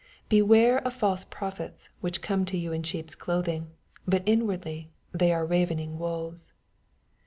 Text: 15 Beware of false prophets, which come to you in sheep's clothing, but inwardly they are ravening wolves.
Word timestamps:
15 0.21 0.29
Beware 0.47 0.79
of 0.79 0.93
false 0.93 1.23
prophets, 1.23 1.91
which 1.99 2.23
come 2.23 2.43
to 2.43 2.57
you 2.57 2.73
in 2.73 2.81
sheep's 2.81 3.13
clothing, 3.13 3.69
but 4.07 4.23
inwardly 4.25 4.89
they 5.13 5.31
are 5.31 5.45
ravening 5.45 5.99
wolves. 5.99 6.51